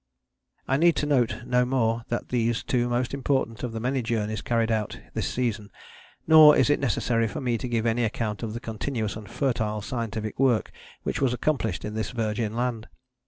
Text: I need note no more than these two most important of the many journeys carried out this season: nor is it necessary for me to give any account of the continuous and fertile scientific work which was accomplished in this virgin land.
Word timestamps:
I 0.67 0.77
need 0.77 1.05
note 1.07 1.45
no 1.45 1.63
more 1.63 2.05
than 2.09 2.25
these 2.29 2.63
two 2.63 2.89
most 2.89 3.13
important 3.13 3.61
of 3.61 3.71
the 3.71 3.79
many 3.79 4.01
journeys 4.01 4.41
carried 4.41 4.71
out 4.71 4.99
this 5.13 5.31
season: 5.31 5.69
nor 6.25 6.57
is 6.57 6.71
it 6.71 6.79
necessary 6.79 7.27
for 7.27 7.39
me 7.39 7.55
to 7.59 7.67
give 7.69 7.85
any 7.85 8.03
account 8.03 8.41
of 8.41 8.55
the 8.55 8.59
continuous 8.59 9.15
and 9.15 9.29
fertile 9.29 9.83
scientific 9.83 10.39
work 10.39 10.71
which 11.03 11.21
was 11.21 11.35
accomplished 11.35 11.85
in 11.85 11.93
this 11.93 12.09
virgin 12.09 12.55
land. 12.55 12.87